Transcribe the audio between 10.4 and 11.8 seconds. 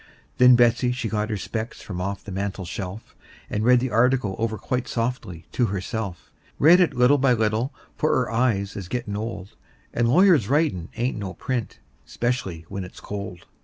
writin' ain't no print,